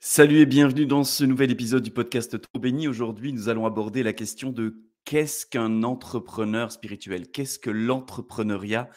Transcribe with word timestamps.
Salut 0.00 0.38
et 0.38 0.46
bienvenue 0.46 0.86
dans 0.86 1.02
ce 1.02 1.24
nouvel 1.24 1.50
épisode 1.50 1.82
du 1.82 1.90
podcast 1.90 2.40
Trop 2.40 2.60
Béni. 2.60 2.86
Aujourd'hui, 2.86 3.32
nous 3.32 3.48
allons 3.48 3.66
aborder 3.66 4.04
la 4.04 4.12
question 4.12 4.52
de 4.52 4.84
qu'est-ce 5.04 5.44
qu'un 5.44 5.82
entrepreneur 5.82 6.70
spirituel? 6.70 7.28
Qu'est-ce 7.32 7.58
que 7.58 7.70
l'entrepreneuriat 7.70 8.88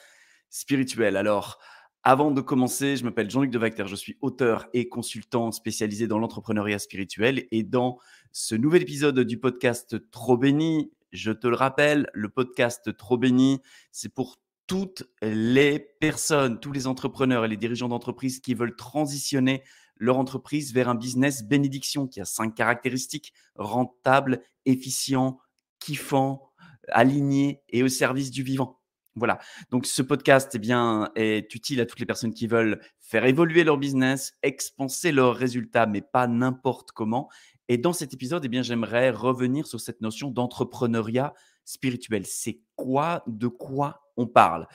spirituel? 0.51 1.17
Alors, 1.17 1.57
avant 2.03 2.29
de 2.29 2.39
commencer, 2.39 2.97
je 2.97 3.03
m'appelle 3.03 3.31
Jean-Luc 3.31 3.49
Devacter, 3.49 3.87
je 3.87 3.95
suis 3.95 4.19
auteur 4.21 4.67
et 4.73 4.89
consultant 4.89 5.51
spécialisé 5.51 6.05
dans 6.05 6.19
l'entrepreneuriat 6.19 6.77
spirituel. 6.77 7.47
Et 7.49 7.63
dans 7.63 7.97
ce 8.31 8.53
nouvel 8.53 8.83
épisode 8.83 9.19
du 9.21 9.39
podcast 9.39 10.11
Trop 10.11 10.37
Béni, 10.37 10.91
je 11.11 11.31
te 11.31 11.47
le 11.47 11.55
rappelle, 11.55 12.11
le 12.13 12.29
podcast 12.29 12.95
Trop 12.95 13.17
Béni, 13.17 13.59
c'est 13.91 14.13
pour 14.13 14.37
toutes 14.67 15.03
les 15.23 15.79
personnes, 15.79 16.59
tous 16.59 16.71
les 16.71 16.85
entrepreneurs 16.85 17.43
et 17.43 17.47
les 17.47 17.57
dirigeants 17.57 17.89
d'entreprise 17.89 18.39
qui 18.39 18.53
veulent 18.53 18.75
transitionner 18.75 19.63
leur 20.01 20.17
entreprise 20.17 20.73
vers 20.73 20.89
un 20.89 20.95
business 20.95 21.43
bénédiction 21.43 22.07
qui 22.07 22.19
a 22.19 22.25
cinq 22.25 22.55
caractéristiques 22.55 23.33
rentable, 23.55 24.41
efficient, 24.65 25.39
kiffant, 25.79 26.49
aligné 26.89 27.61
et 27.69 27.83
au 27.83 27.87
service 27.87 28.31
du 28.31 28.41
vivant. 28.41 28.79
Voilà. 29.15 29.37
Donc 29.69 29.85
ce 29.85 30.01
podcast 30.01 30.51
eh 30.55 30.59
bien, 30.59 31.11
est 31.15 31.53
utile 31.53 31.81
à 31.81 31.85
toutes 31.85 31.99
les 31.99 32.05
personnes 32.07 32.33
qui 32.33 32.47
veulent 32.47 32.81
faire 32.99 33.25
évoluer 33.25 33.63
leur 33.63 33.77
business, 33.77 34.33
expanser 34.41 35.11
leurs 35.11 35.35
résultats, 35.35 35.85
mais 35.85 36.01
pas 36.01 36.27
n'importe 36.27 36.91
comment. 36.93 37.29
Et 37.67 37.77
dans 37.77 37.93
cet 37.93 38.13
épisode, 38.13 38.43
eh 38.43 38.49
bien, 38.49 38.63
j'aimerais 38.63 39.11
revenir 39.11 39.67
sur 39.67 39.79
cette 39.79 40.01
notion 40.01 40.31
d'entrepreneuriat 40.31 41.35
spirituel. 41.63 42.25
C'est 42.25 42.61
quoi, 42.75 43.23
de 43.27 43.47
quoi 43.47 44.01
on 44.17 44.25
parle? 44.25 44.67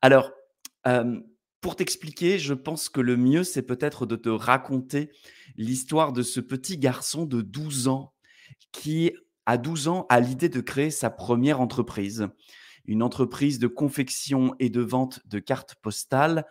Alors, 0.00 0.30
euh, 0.86 1.20
pour 1.62 1.76
t'expliquer, 1.76 2.40
je 2.40 2.54
pense 2.54 2.88
que 2.88 3.00
le 3.00 3.16
mieux, 3.16 3.44
c'est 3.44 3.62
peut-être 3.62 4.04
de 4.04 4.16
te 4.16 4.28
raconter 4.28 5.12
l'histoire 5.56 6.12
de 6.12 6.22
ce 6.22 6.40
petit 6.40 6.76
garçon 6.76 7.24
de 7.24 7.40
12 7.40 7.86
ans 7.86 8.12
qui, 8.72 9.12
à 9.46 9.58
12 9.58 9.86
ans, 9.86 10.06
a 10.08 10.18
l'idée 10.18 10.48
de 10.48 10.60
créer 10.60 10.90
sa 10.90 11.08
première 11.08 11.60
entreprise. 11.60 12.26
Une 12.84 13.00
entreprise 13.00 13.60
de 13.60 13.68
confection 13.68 14.56
et 14.58 14.70
de 14.70 14.80
vente 14.80 15.20
de 15.26 15.38
cartes 15.38 15.76
postales 15.76 16.46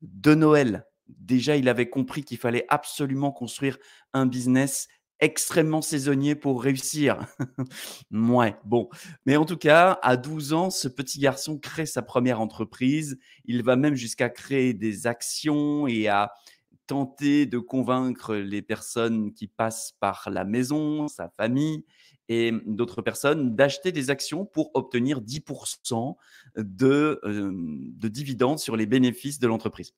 de 0.00 0.34
Noël. 0.34 0.86
Déjà, 1.08 1.56
il 1.56 1.68
avait 1.68 1.90
compris 1.90 2.24
qu'il 2.24 2.38
fallait 2.38 2.64
absolument 2.70 3.32
construire 3.32 3.76
un 4.14 4.24
business 4.24 4.88
extrêmement 5.20 5.82
saisonnier 5.82 6.34
pour 6.34 6.62
réussir. 6.62 7.26
ouais, 8.12 8.56
bon. 8.64 8.88
Mais 9.26 9.36
en 9.36 9.44
tout 9.44 9.56
cas, 9.56 9.98
à 10.02 10.16
12 10.16 10.52
ans, 10.52 10.70
ce 10.70 10.88
petit 10.88 11.18
garçon 11.18 11.58
crée 11.58 11.86
sa 11.86 12.02
première 12.02 12.40
entreprise. 12.40 13.18
Il 13.44 13.62
va 13.62 13.76
même 13.76 13.94
jusqu'à 13.94 14.28
créer 14.28 14.74
des 14.74 15.06
actions 15.06 15.86
et 15.86 16.08
à 16.08 16.32
tenter 16.86 17.46
de 17.46 17.58
convaincre 17.58 18.34
les 18.34 18.62
personnes 18.62 19.32
qui 19.32 19.48
passent 19.48 19.94
par 20.00 20.28
la 20.30 20.44
maison, 20.44 21.08
sa 21.08 21.30
famille 21.30 21.84
et 22.28 22.52
d'autres 22.66 23.02
personnes 23.02 23.54
d'acheter 23.54 23.92
des 23.92 24.10
actions 24.10 24.46
pour 24.46 24.70
obtenir 24.74 25.20
10% 25.20 26.16
de, 26.56 27.20
euh, 27.24 27.52
de 27.52 28.08
dividendes 28.08 28.58
sur 28.58 28.76
les 28.76 28.86
bénéfices 28.86 29.38
de 29.38 29.46
l'entreprise. 29.46 29.92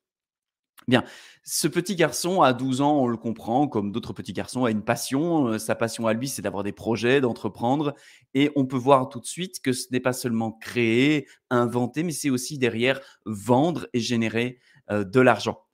Bien, 0.88 1.02
ce 1.42 1.66
petit 1.66 1.96
garçon 1.96 2.42
à 2.42 2.52
12 2.52 2.80
ans, 2.80 3.00
on 3.00 3.08
le 3.08 3.16
comprend, 3.16 3.66
comme 3.66 3.90
d'autres 3.90 4.12
petits 4.12 4.32
garçons, 4.32 4.64
a 4.64 4.70
une 4.70 4.84
passion. 4.84 5.48
Euh, 5.48 5.58
sa 5.58 5.74
passion 5.74 6.06
à 6.06 6.12
lui, 6.12 6.28
c'est 6.28 6.42
d'avoir 6.42 6.62
des 6.62 6.72
projets, 6.72 7.20
d'entreprendre. 7.20 7.94
Et 8.34 8.52
on 8.54 8.66
peut 8.66 8.76
voir 8.76 9.08
tout 9.08 9.18
de 9.18 9.26
suite 9.26 9.60
que 9.60 9.72
ce 9.72 9.88
n'est 9.90 10.00
pas 10.00 10.12
seulement 10.12 10.52
créer, 10.52 11.26
inventer, 11.50 12.04
mais 12.04 12.12
c'est 12.12 12.30
aussi 12.30 12.56
derrière 12.56 13.00
vendre 13.24 13.88
et 13.94 14.00
générer 14.00 14.60
euh, 14.92 15.02
de 15.02 15.20
l'argent. 15.20 15.64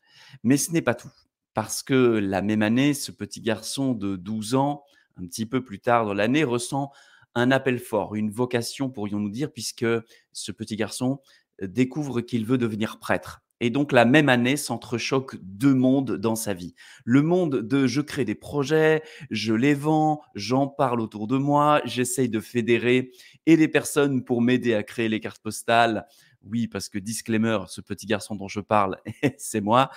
Mais 0.44 0.56
ce 0.56 0.72
n'est 0.72 0.82
pas 0.82 0.94
tout. 0.94 1.12
Parce 1.52 1.82
que 1.82 1.94
la 1.94 2.40
même 2.40 2.62
année, 2.62 2.94
ce 2.94 3.12
petit 3.12 3.42
garçon 3.42 3.92
de 3.92 4.16
12 4.16 4.54
ans, 4.54 4.84
un 5.18 5.26
petit 5.26 5.44
peu 5.44 5.62
plus 5.62 5.80
tard 5.80 6.06
dans 6.06 6.14
l'année, 6.14 6.44
ressent 6.44 6.90
un 7.34 7.50
appel 7.50 7.78
fort, 7.78 8.14
une 8.14 8.30
vocation, 8.30 8.88
pourrions-nous 8.88 9.30
dire, 9.30 9.52
puisque 9.52 9.86
ce 10.32 10.52
petit 10.52 10.76
garçon 10.76 11.20
euh, 11.62 11.66
découvre 11.66 12.22
qu'il 12.22 12.46
veut 12.46 12.58
devenir 12.58 12.98
prêtre. 12.98 13.42
Et 13.62 13.70
donc, 13.70 13.92
la 13.92 14.04
même 14.04 14.28
année 14.28 14.56
s'entrechoquent 14.56 15.36
deux 15.40 15.72
mondes 15.72 16.16
dans 16.18 16.34
sa 16.34 16.52
vie. 16.52 16.74
Le 17.04 17.22
monde 17.22 17.60
de 17.60 17.86
je 17.86 18.00
crée 18.00 18.24
des 18.24 18.34
projets, 18.34 19.04
je 19.30 19.54
les 19.54 19.72
vends, 19.72 20.20
j'en 20.34 20.66
parle 20.66 21.00
autour 21.00 21.28
de 21.28 21.38
moi, 21.38 21.80
j'essaye 21.84 22.28
de 22.28 22.40
fédérer 22.40 23.12
et 23.46 23.54
les 23.54 23.68
personnes 23.68 24.24
pour 24.24 24.42
m'aider 24.42 24.74
à 24.74 24.82
créer 24.82 25.08
les 25.08 25.20
cartes 25.20 25.40
postales. 25.40 26.08
Oui, 26.42 26.66
parce 26.66 26.88
que 26.88 26.98
disclaimer, 26.98 27.58
ce 27.68 27.80
petit 27.80 28.06
garçon 28.06 28.34
dont 28.34 28.48
je 28.48 28.58
parle, 28.58 28.96
c'est 29.38 29.60
moi. 29.60 29.90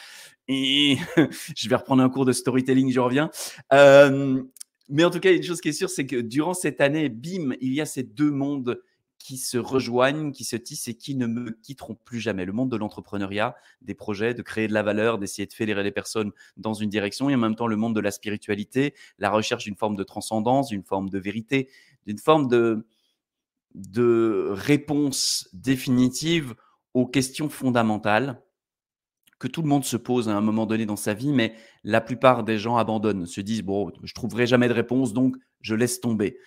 Et 0.48 0.98
je 1.58 1.68
vais 1.68 1.76
reprendre 1.76 2.04
un 2.04 2.10
cours 2.10 2.26
de 2.26 2.34
storytelling, 2.34 2.92
je 2.92 3.00
reviens. 3.00 3.32
Mais 3.72 5.04
en 5.04 5.10
tout 5.10 5.20
cas, 5.20 5.34
une 5.34 5.42
chose 5.42 5.60
qui 5.60 5.70
est 5.70 5.74
sûre, 5.74 5.90
c'est 5.90 6.06
que 6.06 6.18
durant 6.18 6.54
cette 6.54 6.82
année, 6.82 7.10
bim, 7.10 7.56
il 7.62 7.74
y 7.74 7.82
a 7.82 7.88
ces 7.88 8.04
deux 8.04 8.30
mondes 8.30 8.80
qui 9.18 9.38
se 9.38 9.58
rejoignent, 9.58 10.32
qui 10.32 10.44
se 10.44 10.56
tissent 10.56 10.88
et 10.88 10.96
qui 10.96 11.16
ne 11.16 11.26
me 11.26 11.52
quitteront 11.52 11.96
plus 11.96 12.20
jamais. 12.20 12.46
Le 12.46 12.54
monde 12.54 12.70
de 12.70 12.78
l'entrepreneuriat, 12.78 13.56
des 13.82 13.96
projets, 13.96 14.34
de 14.34 14.42
créer 14.42 14.68
de 14.68 14.74
la 14.74 14.84
valeur, 14.84 15.18
d'essayer 15.18 15.48
de 15.48 15.54
fédérer 15.54 15.84
les 15.84 15.92
personnes 15.92 16.32
dans 16.58 16.74
une 16.74 16.90
direction 16.90 17.30
et 17.30 17.36
en 17.36 17.40
même 17.40 17.56
temps 17.56 17.68
le 17.68 17.76
monde 17.76 17.96
de 17.96 18.02
la 18.02 18.12
spiritualité, 18.12 18.94
la 19.18 19.30
recherche 19.30 19.64
d'une 19.64 19.76
forme 19.76 19.96
de 19.96 20.04
transcendance, 20.04 20.68
d'une 20.68 20.84
forme 20.84 21.10
de 21.10 21.18
vérité, 21.18 21.70
d'une 22.06 22.20
forme 22.20 22.48
de, 22.48 22.86
de 23.74 24.50
réponse 24.52 25.50
définitive 25.54 26.56
aux 26.94 27.08
questions 27.08 27.50
fondamentales 27.50 28.42
que 29.40 29.48
tout 29.48 29.62
le 29.62 29.68
monde 29.68 29.84
se 29.84 29.98
pose 29.98 30.30
à 30.30 30.36
un 30.36 30.42
moment 30.42 30.66
donné 30.66 30.86
dans 30.86 30.96
sa 30.96 31.14
vie, 31.14 31.34
mais 31.34 31.56
la 31.84 32.00
plupart 32.00 32.44
des 32.44 32.58
gens 32.58 32.78
abandonnent, 32.78 33.26
se 33.26 33.42
disent, 33.42 33.64
bon, 33.64 33.92
je 34.04 34.14
trouverai 34.14 34.48
jamais 34.48 34.68
de 34.68 34.74
réponse, 34.74 35.14
donc 35.14 35.36
je 35.62 35.76
laisse 35.76 36.00
tomber. 36.00 36.38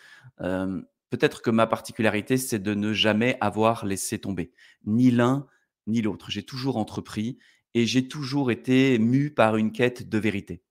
Euh, 0.41 0.81
Peut-être 1.11 1.43
que 1.43 1.51
ma 1.51 1.67
particularité, 1.67 2.37
c'est 2.37 2.59
de 2.59 2.75
ne 2.75 2.93
jamais 2.93 3.39
avoir 3.41 3.87
laissé 3.87 4.19
tomber, 4.19 4.53
ni 4.85 5.11
l'un 5.11 5.47
ni 5.87 6.03
l'autre. 6.03 6.31
J'ai 6.31 6.43
toujours 6.43 6.77
entrepris 6.77 7.39
et 7.75 7.87
j'ai 7.87 8.07
toujours 8.07 8.51
été 8.51 8.99
mu 8.99 9.33
par 9.33 9.57
une 9.57 9.73
quête 9.73 10.09
de 10.09 10.19
vérité. 10.19 10.63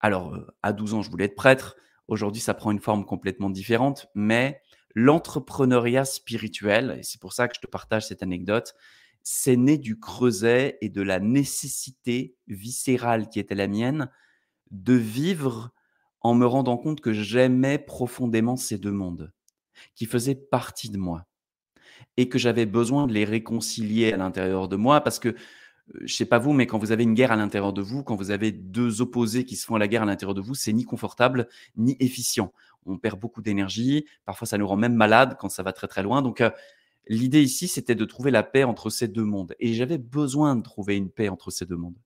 Alors, 0.00 0.34
euh, 0.34 0.46
à 0.62 0.72
12 0.72 0.94
ans, 0.94 1.02
je 1.02 1.10
voulais 1.10 1.26
être 1.26 1.36
prêtre. 1.36 1.76
Aujourd'hui, 2.08 2.40
ça 2.40 2.54
prend 2.54 2.70
une 2.70 2.80
forme 2.80 3.04
complètement 3.04 3.50
différente, 3.50 4.08
mais 4.14 4.60
l'entrepreneuriat 4.94 6.04
spirituel, 6.04 6.96
et 6.98 7.02
c'est 7.02 7.20
pour 7.20 7.32
ça 7.32 7.48
que 7.48 7.54
je 7.54 7.60
te 7.60 7.66
partage 7.66 8.06
cette 8.06 8.22
anecdote, 8.22 8.74
c'est 9.22 9.56
né 9.56 9.78
du 9.78 10.00
creuset 10.00 10.78
et 10.80 10.88
de 10.88 11.02
la 11.02 11.20
nécessité 11.20 12.36
viscérale 12.48 13.28
qui 13.28 13.38
était 13.38 13.54
la 13.54 13.68
mienne 13.68 14.10
de 14.70 14.94
vivre 14.94 15.72
en 16.20 16.34
me 16.34 16.46
rendant 16.46 16.76
compte 16.76 17.00
que 17.00 17.12
j'aimais 17.12 17.78
profondément 17.78 18.56
ces 18.56 18.78
deux 18.78 18.92
mondes 18.92 19.32
qui 19.94 20.06
faisaient 20.06 20.34
partie 20.34 20.90
de 20.90 20.98
moi 20.98 21.26
et 22.16 22.28
que 22.28 22.38
j'avais 22.38 22.66
besoin 22.66 23.06
de 23.06 23.12
les 23.12 23.24
réconcilier 23.24 24.12
à 24.12 24.16
l'intérieur 24.16 24.68
de 24.68 24.76
moi 24.76 25.00
parce 25.00 25.18
que 25.18 25.34
je 26.00 26.14
sais 26.14 26.26
pas 26.26 26.38
vous, 26.38 26.52
mais 26.52 26.66
quand 26.66 26.78
vous 26.78 26.92
avez 26.92 27.02
une 27.02 27.14
guerre 27.14 27.32
à 27.32 27.36
l'intérieur 27.36 27.72
de 27.72 27.82
vous, 27.82 28.02
quand 28.02 28.16
vous 28.16 28.30
avez 28.30 28.52
deux 28.52 29.02
opposés 29.02 29.44
qui 29.44 29.56
se 29.56 29.66
font 29.66 29.76
la 29.76 29.88
guerre 29.88 30.02
à 30.02 30.06
l'intérieur 30.06 30.34
de 30.34 30.40
vous, 30.40 30.54
c'est 30.54 30.72
ni 30.72 30.84
confortable 30.84 31.48
ni 31.76 31.96
efficient. 32.00 32.52
On 32.86 32.98
perd 32.98 33.18
beaucoup 33.18 33.42
d'énergie, 33.42 34.06
parfois 34.24 34.46
ça 34.46 34.58
nous 34.58 34.66
rend 34.66 34.76
même 34.76 34.94
malade 34.94 35.36
quand 35.38 35.48
ça 35.48 35.62
va 35.62 35.72
très 35.72 35.88
très 35.88 36.02
loin. 36.02 36.22
Donc 36.22 36.42
l'idée 37.08 37.42
ici, 37.42 37.68
c'était 37.68 37.94
de 37.94 38.04
trouver 38.04 38.30
la 38.30 38.42
paix 38.42 38.64
entre 38.64 38.90
ces 38.90 39.08
deux 39.08 39.24
mondes. 39.24 39.54
Et 39.58 39.74
j'avais 39.74 39.98
besoin 39.98 40.56
de 40.56 40.62
trouver 40.62 40.96
une 40.96 41.10
paix 41.10 41.28
entre 41.28 41.50
ces 41.50 41.66
deux 41.66 41.76
mondes. 41.76 41.98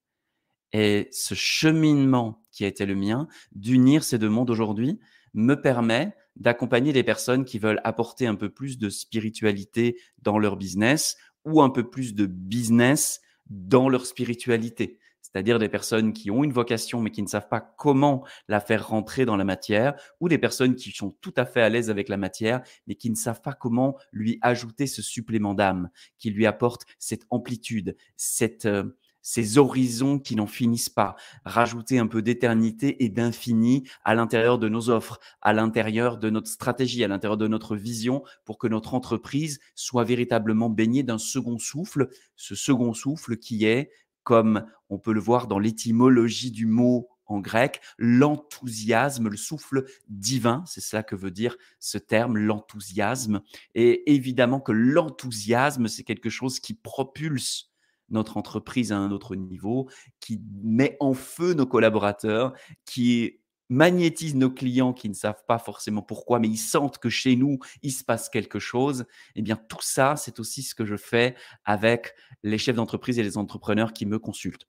Et 0.73 1.09
ce 1.13 1.35
cheminement 1.35 2.43
qui 2.51 2.65
a 2.65 2.67
été 2.67 2.87
le 2.87 2.97
mien, 2.97 3.29
d'unir 3.53 4.05
ces 4.05 4.19
deux 4.19 4.29
mondes 4.29 4.51
aujourd'hui, 4.51 4.99
me 5.33 5.55
permet 5.55 6.15
d'accompagner 6.37 6.93
les 6.93 7.03
personnes 7.03 7.45
qui 7.45 7.59
veulent 7.59 7.81
apporter 7.85 8.27
un 8.27 8.35
peu 8.35 8.49
plus 8.49 8.79
de 8.79 8.89
spiritualité 8.89 9.99
dans 10.23 10.39
leur 10.39 10.57
business 10.57 11.17
ou 11.45 11.63
un 11.63 11.71
peu 11.71 11.89
plus 11.89 12.15
de 12.15 12.27
business 12.27 13.21
dans 13.49 13.89
leur 13.89 14.07
spiritualité. 14.07 14.99
C'est-à-dire 15.23 15.59
des 15.59 15.69
personnes 15.69 16.13
qui 16.13 16.31
ont 16.31 16.45
une 16.45 16.53
vocation 16.53 17.01
mais 17.01 17.11
qui 17.11 17.23
ne 17.23 17.27
savent 17.27 17.49
pas 17.49 17.61
comment 17.61 18.25
la 18.49 18.61
faire 18.61 18.89
rentrer 18.89 19.25
dans 19.27 19.37
la 19.37 19.45
matière, 19.45 19.95
ou 20.21 20.29
des 20.29 20.39
personnes 20.39 20.77
qui 20.77 20.93
sont 20.93 21.11
tout 21.21 21.35
à 21.37 21.45
fait 21.45 21.61
à 21.61 21.69
l'aise 21.69 21.91
avec 21.91 22.09
la 22.09 22.17
matière 22.17 22.63
mais 22.87 22.95
qui 22.95 23.11
ne 23.11 23.17
savent 23.17 23.43
pas 23.43 23.53
comment 23.53 23.97
lui 24.13 24.39
ajouter 24.41 24.87
ce 24.87 25.03
supplément 25.03 25.55
d'âme, 25.55 25.91
qui 26.19 26.31
lui 26.31 26.47
apporte 26.47 26.83
cette 26.99 27.27
amplitude, 27.31 27.97
cette, 28.17 28.67
euh, 28.67 28.97
ces 29.27 29.59
horizons 29.59 30.21
qui 30.21 30.37
n'en 30.37 30.47
finissent 30.47 30.89
pas, 30.89 31.17
rajouter 31.45 31.99
un 31.99 32.07
peu 32.07 32.23
d'éternité 32.23 33.03
et 33.03 33.09
d'infini 33.09 33.83
à 34.05 34.15
l'intérieur 34.15 34.57
de 34.57 34.69
nos 34.69 34.89
offres, 34.89 35.19
à 35.43 35.53
l'intérieur 35.53 36.17
de 36.17 36.31
notre 36.31 36.49
stratégie, 36.49 37.03
à 37.03 37.09
l'intérieur 37.09 37.37
de 37.37 37.49
notre 37.49 37.75
vision 37.75 38.23
pour 38.45 38.57
que 38.57 38.69
notre 38.69 38.95
entreprise 38.95 39.59
soit 39.75 40.05
véritablement 40.05 40.71
baignée 40.71 41.03
d'un 41.03 41.19
second 41.19 41.59
souffle, 41.59 42.09
ce 42.37 42.55
second 42.55 42.95
souffle 42.95 43.37
qui 43.37 43.65
est, 43.65 43.91
comme 44.23 44.65
on 44.91 44.99
peut 45.01 45.13
le 45.13 45.19
voir 45.19 45.49
dans 45.49 45.59
l'étymologie 45.59 46.53
du 46.53 46.67
mot 46.67 47.09
en 47.27 47.41
grec, 47.41 47.81
l'enthousiasme, 47.99 49.29
le 49.29 49.37
souffle 49.37 49.87
divin, 50.09 50.63
c'est 50.69 50.81
cela 50.81 51.03
que 51.03 51.17
veut 51.17 51.33
dire 51.33 51.57
ce 51.81 51.99
terme, 51.99 52.39
l'enthousiasme. 52.39 53.41
Et 53.75 54.15
évidemment 54.15 54.61
que 54.61 54.71
l'enthousiasme, 54.71 55.89
c'est 55.89 56.05
quelque 56.05 56.31
chose 56.31 56.61
qui 56.61 56.75
propulse 56.75 57.73
notre 58.09 58.37
entreprise 58.37 58.93
à 58.93 58.99
un 58.99 59.11
autre 59.11 59.35
niveau, 59.37 59.89
qui 60.21 60.41
met 60.63 60.97
en 61.01 61.15
feu 61.15 61.55
nos 61.55 61.67
collaborateurs, 61.67 62.53
qui 62.85 63.41
magnétise 63.69 64.35
nos 64.35 64.51
clients 64.51 64.93
qui 64.93 65.09
ne 65.09 65.15
savent 65.15 65.45
pas 65.47 65.59
forcément 65.59 66.03
pourquoi, 66.03 66.39
mais 66.39 66.49
ils 66.49 66.57
sentent 66.57 66.99
que 66.99 67.09
chez 67.09 67.37
nous, 67.37 67.59
il 67.83 67.93
se 67.93 68.05
passe 68.05 68.29
quelque 68.29 68.59
chose. 68.59 69.07
Eh 69.35 69.43
bien, 69.43 69.57
tout 69.57 69.83
ça, 69.83 70.17
c'est 70.17 70.39
aussi 70.39 70.63
ce 70.63 70.75
que 70.75 70.85
je 70.85 70.97
fais 70.97 71.35
avec 71.65 72.15
les 72.43 72.59
chefs 72.59 72.77
d'entreprise 72.77 73.19
et 73.19 73.23
les 73.23 73.39
entrepreneurs 73.39 73.93
qui 73.93 74.07
me 74.07 74.19
consultent. 74.19 74.69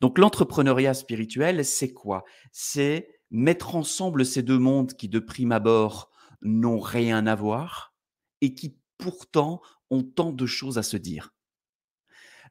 Donc, 0.00 0.18
l'entrepreneuriat 0.18 0.94
spirituel, 0.94 1.64
c'est 1.64 1.92
quoi? 1.92 2.24
C'est 2.52 3.08
mettre 3.30 3.74
ensemble 3.74 4.24
ces 4.26 4.42
deux 4.42 4.58
mondes 4.58 4.92
qui, 4.92 5.08
de 5.08 5.18
prime 5.18 5.52
abord, 5.52 6.10
n'ont 6.42 6.78
rien 6.78 7.26
à 7.26 7.34
voir 7.34 7.94
et 8.40 8.54
qui 8.54 8.76
pourtant 8.98 9.60
ont 9.90 10.02
tant 10.02 10.32
de 10.32 10.46
choses 10.46 10.78
à 10.78 10.82
se 10.82 10.96
dire. 10.96 11.34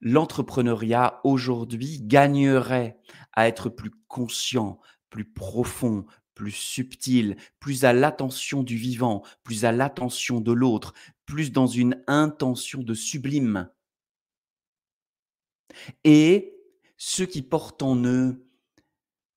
L'entrepreneuriat 0.01 1.21
aujourd'hui 1.23 2.01
gagnerait 2.01 2.99
à 3.33 3.47
être 3.47 3.69
plus 3.69 3.91
conscient, 4.07 4.79
plus 5.09 5.25
profond, 5.25 6.05
plus 6.33 6.51
subtil, 6.51 7.37
plus 7.59 7.85
à 7.85 7.93
l'attention 7.93 8.63
du 8.63 8.75
vivant, 8.75 9.23
plus 9.43 9.63
à 9.63 9.71
l'attention 9.71 10.41
de 10.41 10.51
l'autre, 10.51 10.93
plus 11.25 11.51
dans 11.51 11.67
une 11.67 12.03
intention 12.07 12.81
de 12.81 12.93
sublime. 12.93 13.69
Et 16.03 16.55
ceux 16.97 17.25
qui 17.25 17.41
portent 17.41 17.83
en 17.83 18.03
eux 18.05 18.43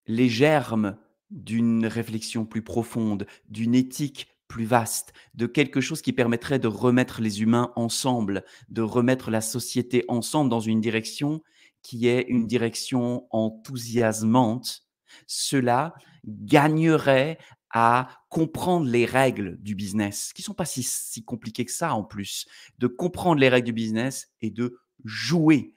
les 0.06 0.28
germes 0.28 0.96
d'une 1.30 1.86
réflexion 1.86 2.46
plus 2.46 2.62
profonde, 2.62 3.26
d'une 3.48 3.74
éthique 3.74 4.28
plus 4.54 4.66
vaste, 4.66 5.12
de 5.34 5.46
quelque 5.46 5.80
chose 5.80 6.00
qui 6.00 6.12
permettrait 6.12 6.60
de 6.60 6.68
remettre 6.68 7.20
les 7.20 7.42
humains 7.42 7.72
ensemble, 7.74 8.44
de 8.68 8.82
remettre 8.82 9.32
la 9.32 9.40
société 9.40 10.04
ensemble 10.06 10.48
dans 10.48 10.60
une 10.60 10.80
direction 10.80 11.42
qui 11.82 12.06
est 12.06 12.24
une 12.28 12.46
direction 12.46 13.26
enthousiasmante, 13.30 14.84
cela 15.26 15.92
gagnerait 16.24 17.36
à 17.70 18.06
comprendre 18.28 18.86
les 18.86 19.06
règles 19.06 19.56
du 19.60 19.74
business, 19.74 20.32
qui 20.32 20.42
sont 20.42 20.54
pas 20.54 20.66
si, 20.66 21.24
compliquées 21.24 21.64
que 21.64 21.72
ça 21.72 21.92
en 21.92 22.04
plus, 22.04 22.46
de 22.78 22.86
comprendre 22.86 23.40
les 23.40 23.48
règles 23.48 23.66
du 23.66 23.72
business 23.72 24.28
et 24.40 24.52
de 24.52 24.78
jouer 25.04 25.74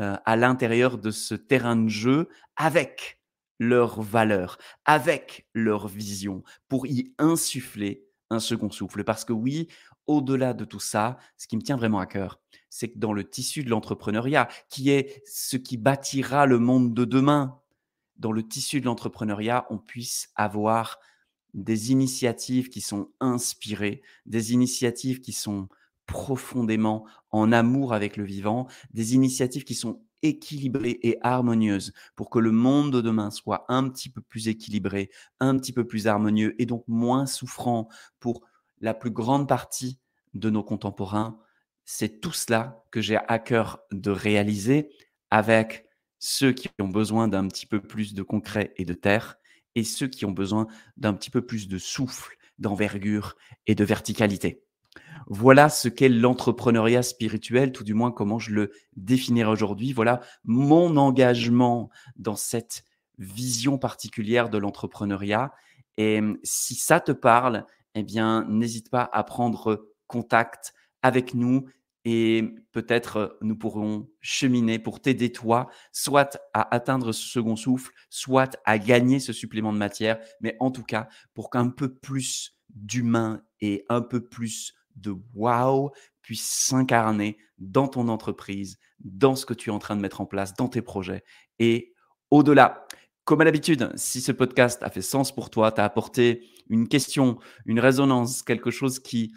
euh, 0.00 0.16
à 0.24 0.36
l'intérieur 0.36 0.96
de 0.96 1.10
ce 1.10 1.34
terrain 1.34 1.76
de 1.76 1.90
jeu 1.90 2.30
avec 2.56 3.20
leurs 3.58 4.00
valeurs, 4.00 4.56
avec 4.86 5.46
leur 5.52 5.88
vision, 5.88 6.42
pour 6.70 6.86
y 6.86 7.12
insuffler 7.18 8.08
second 8.40 8.70
souffle. 8.70 9.04
Parce 9.04 9.24
que 9.24 9.32
oui, 9.32 9.68
au-delà 10.06 10.54
de 10.54 10.64
tout 10.64 10.80
ça, 10.80 11.18
ce 11.36 11.46
qui 11.46 11.56
me 11.56 11.62
tient 11.62 11.76
vraiment 11.76 11.98
à 11.98 12.06
cœur, 12.06 12.40
c'est 12.70 12.88
que 12.88 12.98
dans 12.98 13.12
le 13.12 13.28
tissu 13.28 13.64
de 13.64 13.70
l'entrepreneuriat, 13.70 14.48
qui 14.68 14.90
est 14.90 15.22
ce 15.26 15.56
qui 15.56 15.76
bâtira 15.76 16.46
le 16.46 16.58
monde 16.58 16.94
de 16.94 17.04
demain, 17.04 17.60
dans 18.16 18.32
le 18.32 18.46
tissu 18.46 18.80
de 18.80 18.86
l'entrepreneuriat, 18.86 19.66
on 19.70 19.78
puisse 19.78 20.30
avoir 20.34 20.98
des 21.52 21.92
initiatives 21.92 22.68
qui 22.68 22.80
sont 22.80 23.10
inspirées, 23.20 24.02
des 24.26 24.52
initiatives 24.52 25.20
qui 25.20 25.32
sont 25.32 25.68
profondément 26.06 27.06
en 27.30 27.52
amour 27.52 27.94
avec 27.94 28.16
le 28.16 28.24
vivant, 28.24 28.66
des 28.92 29.14
initiatives 29.14 29.64
qui 29.64 29.74
sont 29.74 30.02
équilibrées 30.24 30.98
et 31.02 31.18
harmonieuses 31.22 31.92
pour 32.16 32.30
que 32.30 32.38
le 32.38 32.50
monde 32.50 32.92
de 32.92 33.00
demain 33.00 33.30
soit 33.30 33.64
un 33.68 33.88
petit 33.88 34.08
peu 34.08 34.20
plus 34.20 34.48
équilibré, 34.48 35.10
un 35.38 35.56
petit 35.56 35.72
peu 35.72 35.86
plus 35.86 36.06
harmonieux 36.06 36.60
et 36.60 36.66
donc 36.66 36.84
moins 36.88 37.26
souffrant 37.26 37.88
pour 38.18 38.42
la 38.80 38.94
plus 38.94 39.10
grande 39.10 39.46
partie 39.46 39.98
de 40.32 40.50
nos 40.50 40.64
contemporains. 40.64 41.38
C'est 41.84 42.20
tout 42.20 42.32
cela 42.32 42.82
que 42.90 43.00
j'ai 43.00 43.18
à 43.28 43.38
cœur 43.38 43.80
de 43.92 44.10
réaliser 44.10 44.90
avec 45.30 45.86
ceux 46.18 46.52
qui 46.52 46.68
ont 46.80 46.88
besoin 46.88 47.28
d'un 47.28 47.46
petit 47.48 47.66
peu 47.66 47.80
plus 47.80 48.14
de 48.14 48.22
concret 48.22 48.72
et 48.76 48.84
de 48.84 48.94
terre 48.94 49.36
et 49.74 49.84
ceux 49.84 50.08
qui 50.08 50.24
ont 50.24 50.32
besoin 50.32 50.66
d'un 50.96 51.14
petit 51.14 51.30
peu 51.30 51.42
plus 51.44 51.68
de 51.68 51.78
souffle, 51.78 52.36
d'envergure 52.58 53.36
et 53.66 53.74
de 53.74 53.84
verticalité. 53.84 54.62
Voilà 55.26 55.68
ce 55.68 55.88
qu'est 55.88 56.08
l'entrepreneuriat 56.08 57.02
spirituel, 57.02 57.72
tout 57.72 57.84
du 57.84 57.94
moins 57.94 58.12
comment 58.12 58.38
je 58.38 58.52
le 58.52 58.72
définirai 58.96 59.50
aujourd'hui. 59.50 59.92
Voilà 59.92 60.20
mon 60.44 60.96
engagement 60.96 61.90
dans 62.16 62.36
cette 62.36 62.84
vision 63.18 63.78
particulière 63.78 64.50
de 64.50 64.58
l'entrepreneuriat. 64.58 65.52
Et 65.96 66.20
si 66.42 66.74
ça 66.74 67.00
te 67.00 67.12
parle, 67.12 67.64
eh 67.94 68.02
bien, 68.02 68.44
n'hésite 68.48 68.90
pas 68.90 69.08
à 69.12 69.22
prendre 69.24 69.88
contact 70.06 70.74
avec 71.02 71.34
nous 71.34 71.66
et 72.04 72.54
peut-être 72.72 73.38
nous 73.40 73.56
pourrons 73.56 74.08
cheminer 74.20 74.78
pour 74.78 75.00
t'aider 75.00 75.32
toi, 75.32 75.70
soit 75.90 76.38
à 76.52 76.74
atteindre 76.74 77.12
ce 77.12 77.26
second 77.26 77.56
souffle, 77.56 77.92
soit 78.10 78.58
à 78.66 78.78
gagner 78.78 79.20
ce 79.20 79.32
supplément 79.32 79.72
de 79.72 79.78
matière, 79.78 80.18
mais 80.40 80.56
en 80.60 80.70
tout 80.70 80.82
cas 80.82 81.08
pour 81.32 81.48
qu'un 81.48 81.70
peu 81.70 81.94
plus 81.94 82.58
d'humain 82.74 83.42
et 83.60 83.86
un 83.88 84.02
peu 84.02 84.22
plus 84.22 84.74
de 84.96 85.14
wow 85.34 85.92
puisse 86.22 86.44
s'incarner 86.44 87.38
dans 87.58 87.88
ton 87.88 88.08
entreprise, 88.08 88.78
dans 89.00 89.36
ce 89.36 89.46
que 89.46 89.54
tu 89.54 89.70
es 89.70 89.72
en 89.72 89.78
train 89.78 89.96
de 89.96 90.00
mettre 90.00 90.20
en 90.20 90.26
place, 90.26 90.54
dans 90.54 90.68
tes 90.68 90.82
projets 90.82 91.24
et 91.58 91.94
au-delà. 92.30 92.86
Comme 93.24 93.40
à 93.40 93.44
l'habitude, 93.44 93.90
si 93.94 94.20
ce 94.20 94.32
podcast 94.32 94.82
a 94.82 94.90
fait 94.90 95.02
sens 95.02 95.34
pour 95.34 95.50
toi, 95.50 95.72
t'a 95.72 95.84
apporté 95.84 96.46
une 96.68 96.88
question, 96.88 97.38
une 97.64 97.80
résonance, 97.80 98.42
quelque 98.42 98.70
chose 98.70 98.98
qui 98.98 99.32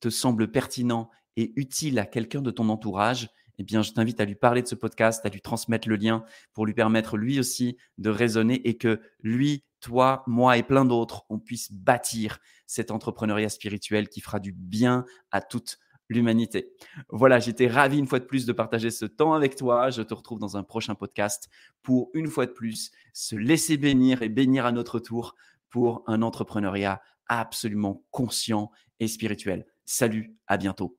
te 0.00 0.08
semble 0.08 0.50
pertinent 0.50 1.10
et 1.36 1.52
utile 1.56 1.98
à 1.98 2.06
quelqu'un 2.06 2.42
de 2.42 2.50
ton 2.50 2.68
entourage, 2.68 3.28
eh 3.58 3.64
bien, 3.64 3.82
je 3.82 3.92
t'invite 3.92 4.20
à 4.20 4.24
lui 4.24 4.34
parler 4.34 4.62
de 4.62 4.66
ce 4.66 4.74
podcast, 4.74 5.24
à 5.24 5.28
lui 5.28 5.40
transmettre 5.40 5.88
le 5.88 5.96
lien 5.96 6.24
pour 6.52 6.66
lui 6.66 6.74
permettre 6.74 7.16
lui 7.16 7.38
aussi 7.38 7.76
de 7.98 8.10
raisonner 8.10 8.66
et 8.68 8.76
que 8.76 9.00
lui, 9.22 9.64
toi, 9.84 10.24
moi 10.26 10.56
et 10.56 10.62
plein 10.62 10.86
d'autres, 10.86 11.24
on 11.28 11.38
puisse 11.38 11.70
bâtir 11.70 12.38
cet 12.66 12.90
entrepreneuriat 12.90 13.50
spirituel 13.50 14.08
qui 14.08 14.22
fera 14.22 14.40
du 14.40 14.52
bien 14.52 15.04
à 15.30 15.42
toute 15.42 15.78
l'humanité. 16.08 16.72
Voilà, 17.10 17.38
j'étais 17.38 17.66
ravi 17.66 17.98
une 17.98 18.06
fois 18.06 18.18
de 18.18 18.24
plus 18.24 18.46
de 18.46 18.52
partager 18.52 18.90
ce 18.90 19.04
temps 19.04 19.34
avec 19.34 19.56
toi. 19.56 19.90
Je 19.90 20.00
te 20.00 20.14
retrouve 20.14 20.38
dans 20.38 20.56
un 20.56 20.62
prochain 20.62 20.94
podcast 20.94 21.50
pour 21.82 22.10
une 22.14 22.28
fois 22.28 22.46
de 22.46 22.52
plus 22.52 22.92
se 23.12 23.36
laisser 23.36 23.76
bénir 23.76 24.22
et 24.22 24.30
bénir 24.30 24.64
à 24.64 24.72
notre 24.72 25.00
tour 25.00 25.34
pour 25.68 26.02
un 26.06 26.22
entrepreneuriat 26.22 27.02
absolument 27.28 28.04
conscient 28.10 28.70
et 29.00 29.08
spirituel. 29.08 29.66
Salut, 29.84 30.34
à 30.46 30.56
bientôt. 30.56 30.96